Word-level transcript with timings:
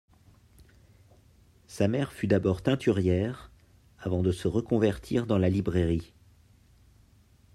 Sa 1.67 1.87
mère 1.87 2.11
fut 2.11 2.25
d'abord 2.25 2.63
teinturière, 2.63 3.51
avant 3.99 4.23
de 4.23 4.31
se 4.31 4.47
reconvertir 4.47 5.27
dans 5.27 5.37
la 5.37 5.47
librairie. 5.47 6.15